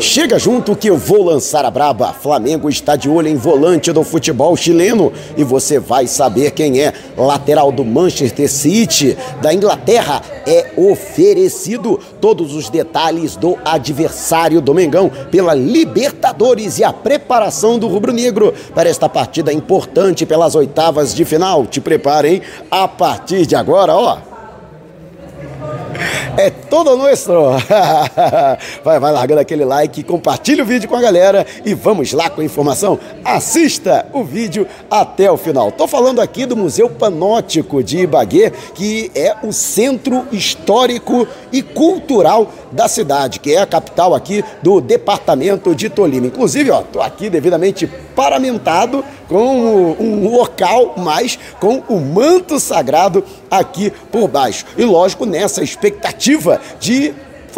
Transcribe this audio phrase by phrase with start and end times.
[0.00, 2.14] Chega junto que eu vou lançar a braba.
[2.14, 6.94] Flamengo está de olho em volante do futebol chileno e você vai saber quem é.
[7.18, 15.10] Lateral do Manchester City da Inglaterra é oferecido todos os detalhes do adversário do Mengão
[15.30, 21.66] pela Libertadores e a preparação do rubro-negro para esta partida importante pelas oitavas de final.
[21.66, 22.40] Te preparem
[22.70, 24.29] a partir de agora, ó
[26.40, 27.32] é todo nosso.
[28.82, 32.40] vai, vai largando aquele like, compartilha o vídeo com a galera e vamos lá com
[32.40, 32.98] a informação.
[33.24, 35.70] Assista o vídeo até o final.
[35.70, 42.50] Tô falando aqui do Museu Panótico de Ibagué, que é o centro histórico e cultural
[42.70, 46.26] da cidade, que é a capital aqui do departamento de Tolima.
[46.26, 53.92] Inclusive, ó, tô aqui devidamente paramentado com um local, mas com o manto sagrado aqui
[54.10, 54.64] por baixo.
[54.76, 57.14] E lógico, nessa expectativa de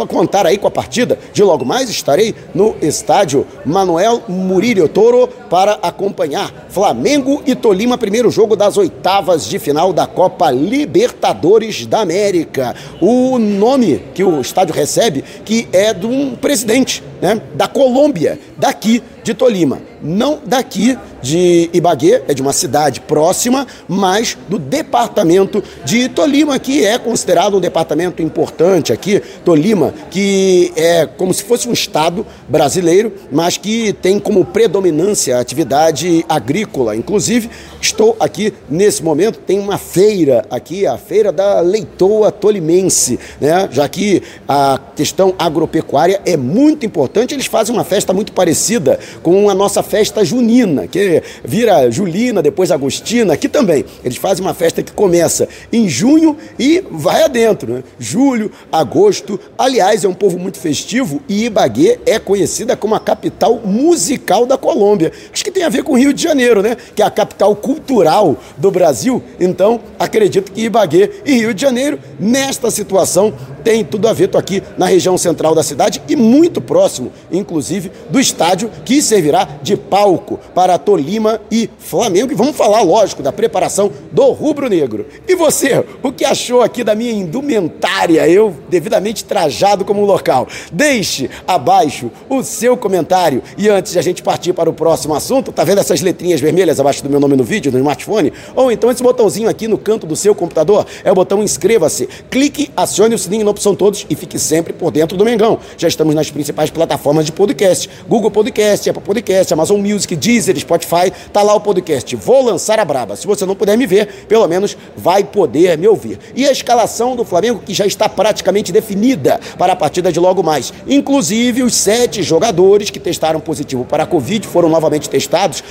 [0.08, 5.78] contar aí com a partida de logo mais estarei no estádio Manuel Murillo Toro para
[5.82, 12.74] acompanhar Flamengo e Tolima, primeiro jogo das oitavas de final da Copa Libertadores da América.
[13.00, 19.02] O nome que o estádio recebe que é de um presidente, né, da Colômbia, daqui
[19.22, 26.08] de Tolima, não daqui de Ibagué, é de uma cidade próxima, mas do departamento de
[26.08, 31.72] Tolima, que é considerado um departamento importante aqui, Tolima, que é como se fosse um
[31.72, 36.96] estado brasileiro, mas que tem como predominância a atividade agrícola.
[36.96, 37.48] Inclusive,
[37.80, 43.68] estou aqui nesse momento, tem uma feira aqui, a feira da leitoa tolimense, né?
[43.70, 49.48] Já que a questão agropecuária é muito importante, eles fazem uma festa muito parecida com
[49.50, 53.84] a nossa festa junina, que vira Julina, depois Agostina, aqui também.
[54.04, 57.84] Eles fazem uma festa que começa em junho e vai adentro, né?
[57.98, 59.38] Julho, agosto.
[59.58, 64.56] Aliás, é um povo muito festivo e Ibagué é conhecida como a capital musical da
[64.56, 65.12] Colômbia.
[65.32, 66.76] Acho que tem a ver com o Rio de Janeiro, né?
[66.94, 69.22] Que é a capital cultural do Brasil.
[69.40, 74.24] Então, acredito que Ibagué e Rio de Janeiro, nesta situação, tem tudo a ver.
[74.24, 79.48] Estou aqui na região central da cidade e muito próximo, inclusive, do estádio que servirá
[79.62, 82.32] de palco para Tolima e Flamengo.
[82.32, 85.06] E vamos falar, lógico, da preparação do rubro-negro.
[85.26, 90.46] E você, o que achou aqui da minha indumentária, eu devidamente trajado como local?
[90.72, 93.42] Deixe abaixo o seu comentário.
[93.56, 96.80] E antes de a gente partir para o próximo assunto, tá vendo essas letrinhas vermelhas
[96.80, 98.32] abaixo do meu nome no vídeo, no smartphone?
[98.54, 102.08] Ou então esse botãozinho aqui no canto do seu computador é o botão inscreva-se.
[102.30, 105.58] Clique, acione o sininho opção todos e fique sempre por dentro do Mengão.
[105.76, 111.12] Já estamos nas principais plataformas de podcast: Google Podcast, Apple Podcast, Amazon Music, Deezer, Spotify.
[111.32, 112.14] Tá lá o podcast.
[112.16, 113.16] Vou lançar a braba.
[113.16, 116.18] Se você não puder me ver, pelo menos vai poder me ouvir.
[116.34, 120.42] E a escalação do Flamengo que já está praticamente definida para a partida de logo
[120.42, 120.72] mais.
[120.86, 125.62] Inclusive os sete jogadores que testaram positivo para a Covid foram novamente testados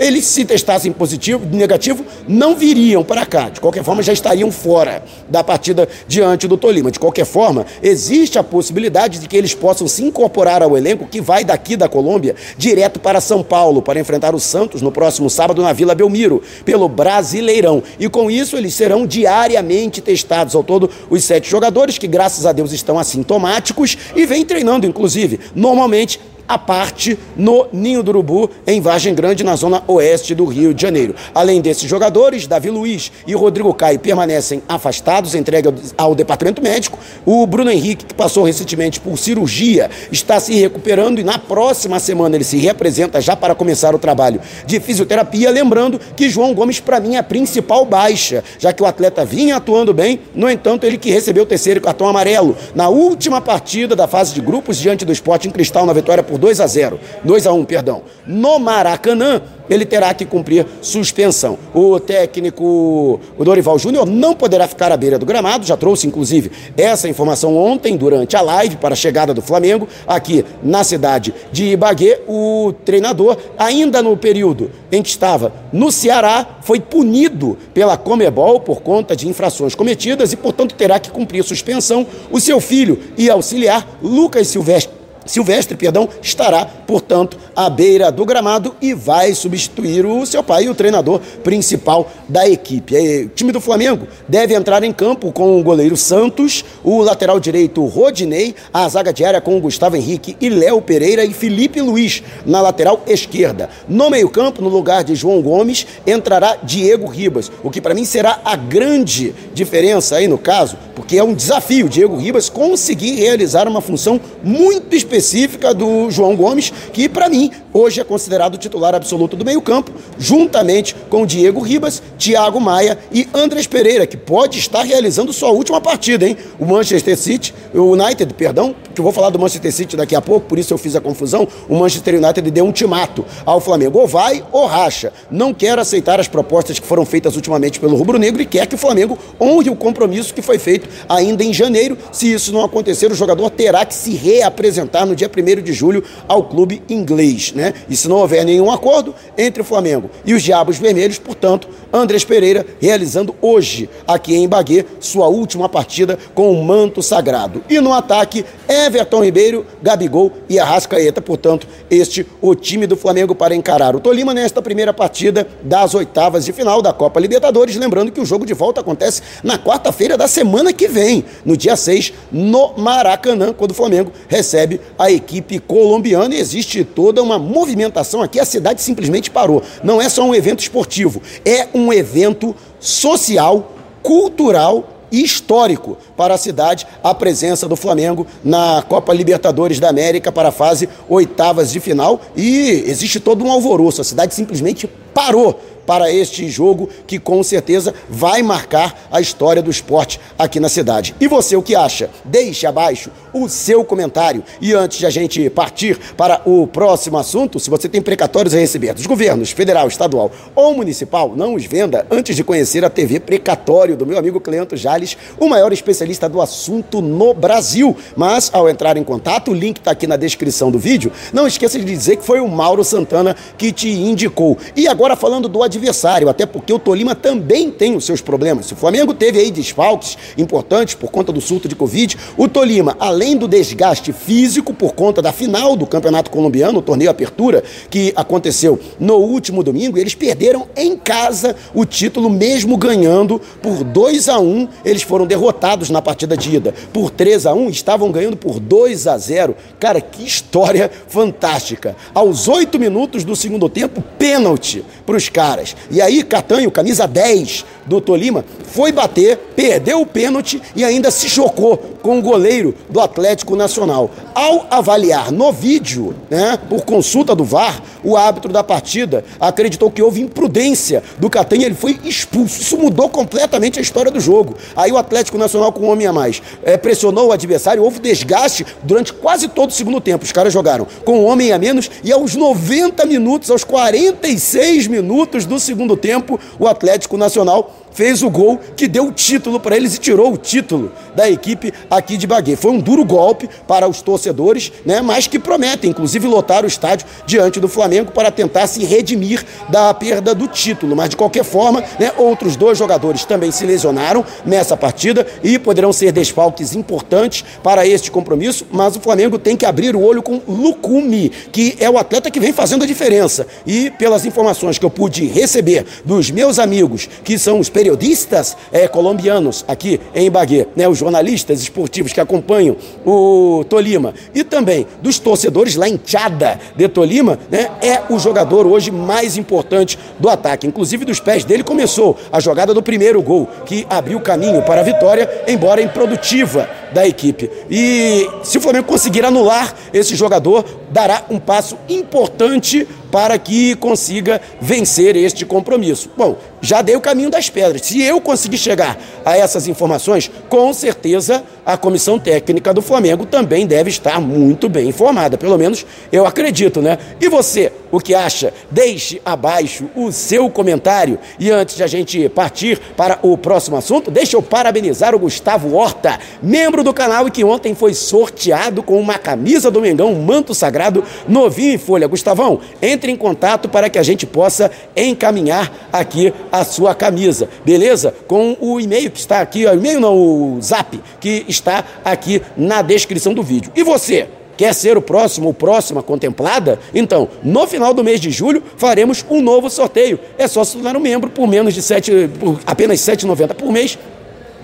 [0.00, 3.50] eles se testassem positivo, negativo, não viriam para cá.
[3.50, 6.90] De qualquer forma, já estariam fora da partida diante do Tolima.
[6.90, 11.20] De qualquer forma, existe a possibilidade de que eles possam se incorporar ao elenco que
[11.20, 15.60] vai daqui da Colômbia direto para São Paulo para enfrentar o Santos no próximo sábado
[15.60, 17.82] na Vila Belmiro, pelo Brasileirão.
[17.98, 20.54] E com isso, eles serão diariamente testados.
[20.54, 25.38] Ao todo, os sete jogadores que, graças a Deus, estão assintomáticos e vêm treinando, inclusive,
[25.54, 26.18] normalmente
[26.50, 30.82] a parte no Ninho do Urubu, em Vargem Grande, na zona oeste do Rio de
[30.82, 31.14] Janeiro.
[31.32, 36.98] Além desses jogadores, Davi Luiz e Rodrigo Caio permanecem afastados, entregue ao departamento médico.
[37.24, 42.34] O Bruno Henrique, que passou recentemente por cirurgia, está se recuperando e na próxima semana
[42.34, 45.52] ele se representa já para começar o trabalho de fisioterapia.
[45.52, 49.54] Lembrando que João Gomes, para mim, é a principal baixa, já que o atleta vinha
[49.54, 54.08] atuando bem, no entanto, ele que recebeu o terceiro cartão amarelo na última partida da
[54.08, 57.52] fase de grupos diante do Sporting Cristal na vitória por 2 a 0, 2 a
[57.52, 59.40] 1, perdão, no Maracanã,
[59.70, 61.56] ele terá que cumprir suspensão.
[61.72, 66.50] O técnico, o Dorival Júnior, não poderá ficar à beira do gramado, já trouxe inclusive
[66.76, 71.66] essa informação ontem durante a live para a chegada do Flamengo aqui na cidade de
[71.66, 72.20] Ibagué.
[72.26, 78.80] O treinador, ainda no período em que estava no Ceará, foi punido pela Comebol por
[78.82, 82.04] conta de infrações cometidas e, portanto, terá que cumprir suspensão.
[82.32, 88.74] O seu filho e auxiliar, Lucas Silvestre Silvestre, perdão, estará, portanto, à beira do gramado
[88.80, 92.96] e vai substituir o seu pai, o treinador principal da equipe.
[93.24, 97.84] O time do Flamengo deve entrar em campo com o goleiro Santos, o lateral direito
[97.84, 103.02] Rodinei, a zaga diária com Gustavo Henrique e Léo Pereira e Felipe Luiz na lateral
[103.06, 103.68] esquerda.
[103.88, 108.40] No meio-campo, no lugar de João Gomes, entrará Diego Ribas, o que para mim será
[108.44, 113.80] a grande diferença aí no caso, porque é um desafio Diego Ribas conseguir realizar uma
[113.80, 119.36] função muito específica específica do João Gomes, que para mim hoje é considerado titular absoluto
[119.36, 125.32] do meio-campo, juntamente com Diego Ribas, Thiago Maia e Andrés Pereira, que pode estar realizando
[125.32, 126.36] sua última partida, hein?
[126.58, 130.20] O Manchester City, o United, perdão, que eu vou falar do Manchester City daqui a
[130.20, 131.46] pouco, por isso eu fiz a confusão.
[131.68, 135.12] O Manchester United deu um ultimato ao Flamengo: ou vai ou racha.
[135.30, 138.74] Não quer aceitar as propostas que foram feitas ultimamente pelo Rubro Negro e quer que
[138.74, 141.96] o Flamengo honre o compromisso que foi feito ainda em janeiro.
[142.12, 146.02] Se isso não acontecer, o jogador terá que se reapresentar no dia 1 de julho
[146.26, 147.52] ao clube inglês.
[147.60, 147.74] Né?
[147.90, 152.24] E se não houver nenhum acordo entre o Flamengo e os Diabos Vermelhos, portanto, Andrés
[152.24, 157.62] Pereira realizando hoje, aqui em Baguê, sua última partida com o manto sagrado.
[157.68, 161.20] E no ataque, Everton Ribeiro, Gabigol e Arrascaeta.
[161.20, 166.44] Portanto, este o time do Flamengo para encarar o Tolima nesta primeira partida das oitavas
[166.44, 167.74] de final da Copa Libertadores.
[167.74, 171.74] Lembrando que o jogo de volta acontece na quarta-feira da semana que vem, no dia
[171.74, 176.32] 6, no Maracanã, quando o Flamengo recebe a equipe colombiana.
[176.32, 179.62] E existe toda uma movimentação aqui, a cidade simplesmente parou.
[179.82, 186.86] Não é só um evento esportivo, é um evento social, cultural histórico para a cidade
[187.02, 192.20] a presença do Flamengo na Copa Libertadores da América para a fase oitavas de final
[192.36, 194.00] e existe todo um alvoroço.
[194.00, 195.60] A cidade simplesmente parou
[195.90, 201.16] para este jogo que com certeza vai marcar a história do esporte aqui na cidade.
[201.20, 202.08] E você o que acha?
[202.24, 204.44] Deixe abaixo o seu comentário.
[204.60, 208.58] E antes de a gente partir para o próximo assunto, se você tem precatórios a
[208.58, 213.18] receber dos governos federal, estadual ou municipal, não os venda antes de conhecer a TV
[213.18, 217.96] Precatório do meu amigo Cleanto Jales, o maior especialista do assunto no Brasil.
[218.16, 221.10] Mas ao entrar em contato, o link está aqui na descrição do vídeo.
[221.32, 224.56] Não esqueça de dizer que foi o Mauro Santana que te indicou.
[224.76, 228.70] E agora falando do adversário, até porque o Tolima também tem os seus problemas.
[228.70, 233.36] O Flamengo teve aí desfalques importantes por conta do surto de Covid, o Tolima, além
[233.36, 238.78] do desgaste físico por conta da final do Campeonato Colombiano, o torneio Apertura, que aconteceu
[238.98, 244.68] no último domingo, eles perderam em casa o título, mesmo ganhando por 2 a 1
[244.84, 249.06] Eles foram derrotados na partida de ida por 3 a 1 estavam ganhando por 2
[249.06, 251.96] a 0 Cara, que história fantástica.
[252.14, 255.76] Aos oito minutos do segundo tempo, pênalti para os caras.
[255.90, 261.28] E aí, Catanho, camisa 10 do Tolima, foi bater, perdeu o pênalti e ainda se
[261.28, 264.08] chocou com o goleiro do Atlético Nacional.
[264.32, 270.00] Ao avaliar no vídeo, né, por consulta do VAR, o árbitro da partida acreditou que
[270.00, 272.62] houve imprudência do Catanha, ele foi expulso.
[272.62, 274.54] Isso mudou completamente a história do jogo.
[274.76, 278.64] Aí o Atlético Nacional com um homem a mais é, pressionou o adversário, houve desgaste
[278.84, 280.24] durante quase todo o segundo tempo.
[280.24, 285.44] Os caras jogaram com um homem a menos e aos 90 minutos, aos 46 minutos
[285.44, 289.94] do segundo tempo, o Atlético Nacional fez o gol que deu o título para eles
[289.94, 292.56] e tirou o título da equipe aqui de Baguê.
[292.56, 297.06] Foi um duro golpe para os torcedores, né, mas que prometem, inclusive, lotar o estádio
[297.26, 300.94] diante do Flamengo para tentar se redimir da perda do título.
[300.96, 305.92] Mas, de qualquer forma, né, outros dois jogadores também se lesionaram nessa partida e poderão
[305.92, 310.40] ser desfalques importantes para este compromisso, mas o Flamengo tem que abrir o olho com
[310.46, 313.46] Lucumi, que é o atleta que vem fazendo a diferença.
[313.66, 318.86] E pelas informações que eu pude receber dos meus amigos, que são os periodistas é,
[318.86, 324.12] colombianos aqui em Bagué, né, os jornalistas esportivos que acompanham o Tolima.
[324.34, 329.38] E também dos torcedores lá em Chada de Tolima, né, é o jogador hoje mais
[329.38, 330.66] importante do ataque.
[330.66, 334.84] Inclusive dos pés dele começou a jogada do primeiro gol, que abriu caminho para a
[334.84, 337.50] vitória, embora improdutiva da equipe.
[337.70, 344.40] E se o Flamengo conseguir anular esse jogador, dará um passo importante para que consiga
[344.60, 346.10] vencer este compromisso.
[346.16, 347.82] Bom, já dei o caminho das pedras.
[347.82, 353.66] Se eu conseguir chegar a essas informações, com certeza a comissão técnica do Flamengo também
[353.66, 355.36] deve estar muito bem informada.
[355.36, 356.98] Pelo menos eu acredito, né?
[357.20, 358.52] E você, o que acha?
[358.70, 361.18] Deixe abaixo o seu comentário.
[361.38, 365.74] E antes de a gente partir para o próximo assunto, deixa eu parabenizar o Gustavo
[365.74, 370.22] Horta, membro do canal e que ontem foi sorteado com uma camisa do Mengão, um
[370.22, 372.06] manto sagrado, novinho em folha.
[372.06, 378.14] Gustavão, entre em contato para que a gente possa encaminhar aqui a sua camisa, beleza?
[378.26, 382.82] Com o e-mail que está aqui, o e-mail não, o zap, que está aqui na
[382.82, 383.72] descrição do vídeo.
[383.74, 384.28] E você?
[384.60, 386.78] Quer ser o próximo ou próxima contemplada?
[386.94, 390.20] Então, no final do mês de julho, faremos um novo sorteio.
[390.36, 393.72] É só se tornar um membro por menos de 7, por apenas R$ 7,90 por
[393.72, 393.98] mês.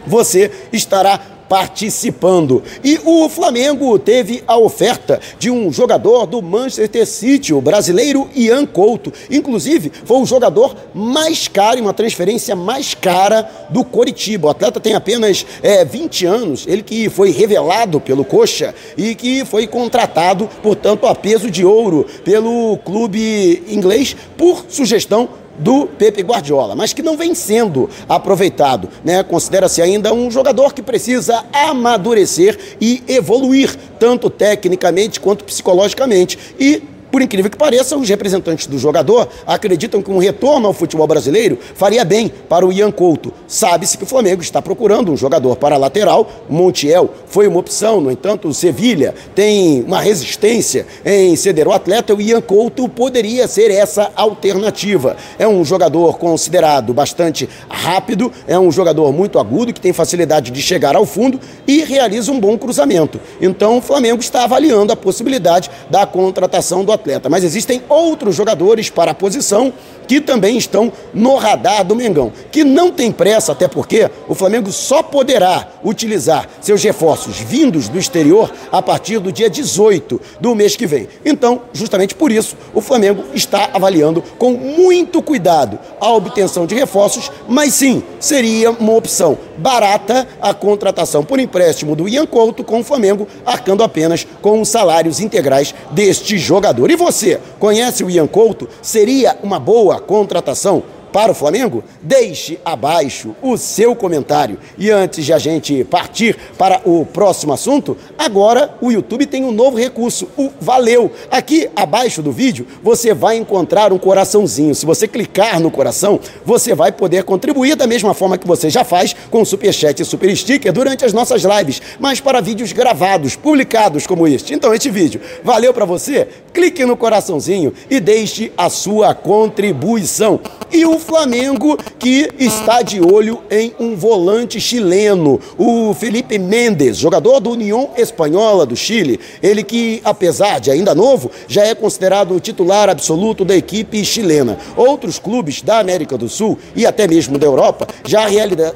[0.06, 1.18] Você estará
[1.48, 2.62] participando.
[2.82, 8.66] E o Flamengo teve a oferta de um jogador do Manchester City, o brasileiro Ian
[8.66, 9.12] Couto.
[9.30, 14.48] Inclusive, foi o jogador mais caro, uma transferência mais cara do Coritiba.
[14.48, 19.44] O atleta tem apenas é, 20 anos, ele que foi revelado pelo Coxa e que
[19.44, 26.74] foi contratado, portanto, a peso de ouro pelo clube inglês por sugestão do Pepe Guardiola,
[26.74, 28.88] mas que não vem sendo aproveitado.
[29.04, 29.22] Né?
[29.22, 36.38] Considera-se ainda um jogador que precisa amadurecer e evoluir, tanto tecnicamente quanto psicologicamente.
[36.58, 41.06] E por incrível que pareça, os representantes do jogador acreditam que um retorno ao futebol
[41.06, 43.32] brasileiro faria bem para o Ian Couto.
[43.48, 46.30] Sabe-se que o Flamengo está procurando um jogador para lateral.
[46.46, 52.14] Montiel foi uma opção, no entanto, o Sevilha tem uma resistência em ceder o atleta.
[52.14, 55.16] O Ian Couto poderia ser essa alternativa.
[55.38, 60.60] É um jogador considerado bastante rápido, é um jogador muito agudo, que tem facilidade de
[60.60, 63.18] chegar ao fundo e realiza um bom cruzamento.
[63.40, 68.90] Então, o Flamengo está avaliando a possibilidade da contratação do atleta mas existem outros jogadores
[68.90, 69.72] para a posição
[70.06, 74.70] que também estão no radar do Mengão, que não tem pressa, até porque o Flamengo
[74.70, 80.76] só poderá utilizar seus reforços vindos do exterior a partir do dia 18 do mês
[80.76, 81.08] que vem.
[81.24, 87.30] Então, justamente por isso, o Flamengo está avaliando com muito cuidado a obtenção de reforços,
[87.48, 92.84] mas sim, seria uma opção barata a contratação por empréstimo do Ian Couto com o
[92.84, 96.90] Flamengo arcando apenas com os salários integrais deste jogador.
[96.90, 98.68] E você, conhece o Ian Couto?
[98.82, 100.82] Seria uma boa contratação
[101.16, 101.82] para o Flamengo?
[102.02, 104.58] Deixe abaixo o seu comentário.
[104.76, 109.50] E antes de a gente partir para o próximo assunto, agora o YouTube tem um
[109.50, 111.10] novo recurso, o Valeu.
[111.30, 114.74] Aqui abaixo do vídeo você vai encontrar um coraçãozinho.
[114.74, 118.84] Se você clicar no coração, você vai poder contribuir da mesma forma que você já
[118.84, 123.34] faz com o Superchat e Super Sticker durante as nossas lives, mas para vídeos gravados,
[123.34, 124.52] publicados como este.
[124.52, 126.28] Então, este vídeo valeu para você?
[126.52, 130.40] Clique no coraçãozinho e deixe a sua contribuição.
[130.70, 137.38] E o Flamengo que está de olho em um volante chileno, o Felipe Mendes, jogador
[137.38, 139.20] do União Espanhola do Chile.
[139.40, 144.58] Ele que, apesar de ainda novo, já é considerado o titular absoluto da equipe chilena.
[144.76, 148.26] Outros clubes da América do Sul e até mesmo da Europa já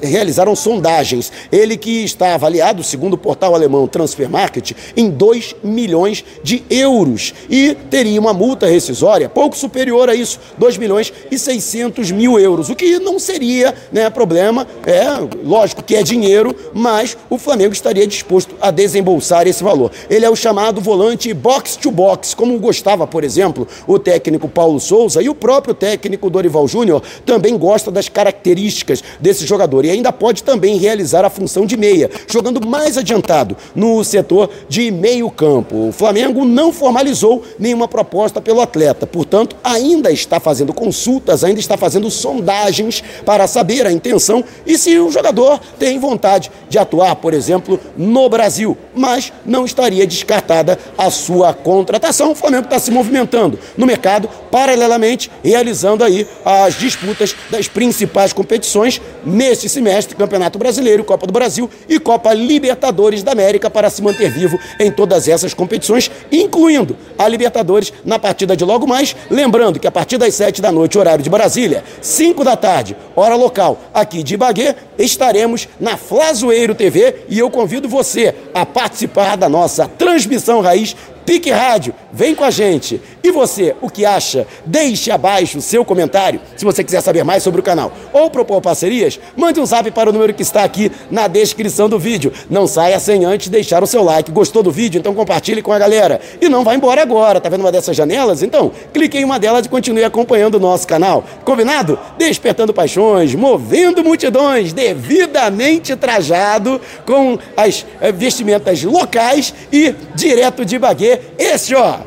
[0.00, 1.32] realizaram sondagens.
[1.50, 7.34] Ele que está avaliado, segundo o portal alemão Transfer Market, em 2 milhões de euros
[7.50, 12.38] e teria uma multa rescisória pouco superior a isso, 2 milhões e 600 mil mil
[12.38, 14.66] euros, o que não seria né, problema.
[14.84, 15.06] É
[15.42, 19.90] lógico que é dinheiro, mas o Flamengo estaria disposto a desembolsar esse valor.
[20.08, 24.78] Ele é o chamado volante box to box, como gostava, por exemplo, o técnico Paulo
[24.80, 30.12] Souza e o próprio técnico Dorival Júnior também gosta das características desse jogador e ainda
[30.12, 35.88] pode também realizar a função de meia, jogando mais adiantado no setor de meio campo.
[35.88, 41.76] O Flamengo não formalizou nenhuma proposta pelo atleta, portanto, ainda está fazendo consultas, ainda está
[41.76, 47.34] fazendo sondagens para saber a intenção e se o jogador tem vontade de atuar, por
[47.34, 48.49] exemplo, no Brasil.
[48.94, 52.32] Mas não estaria descartada a sua contratação.
[52.32, 59.00] O Flamengo está se movimentando no mercado, paralelamente realizando aí as disputas das principais competições
[59.24, 64.30] neste semestre, Campeonato Brasileiro, Copa do Brasil e Copa Libertadores da América para se manter
[64.30, 69.14] vivo em todas essas competições, incluindo a Libertadores na partida de logo mais.
[69.30, 73.34] Lembrando que a partir das sete da noite, horário de Brasília, 5 da tarde, hora
[73.34, 79.48] local, aqui de Baguê, estaremos na Flazoeiro TV e eu convido você a participar da
[79.48, 80.96] nossa transmissão raiz
[81.30, 83.00] Pique Rádio, vem com a gente.
[83.22, 84.48] E você, o que acha?
[84.66, 86.40] Deixe abaixo o seu comentário.
[86.56, 90.10] Se você quiser saber mais sobre o canal ou propor parcerias, mande um zap para
[90.10, 92.32] o número que está aqui na descrição do vídeo.
[92.50, 94.32] Não saia sem antes deixar o seu like.
[94.32, 94.98] Gostou do vídeo?
[94.98, 96.20] Então compartilhe com a galera.
[96.40, 97.40] E não vá embora agora.
[97.40, 98.42] Tá vendo uma dessas janelas?
[98.42, 101.22] Então, clique em uma delas e continue acompanhando o nosso canal.
[101.44, 101.96] Combinado?
[102.18, 111.19] Despertando paixões, movendo multidões, devidamente trajado com as eh, vestimentas locais e direto de Baguê
[111.38, 112.00] esse, ó,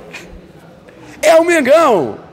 [1.22, 2.18] é o Mengão.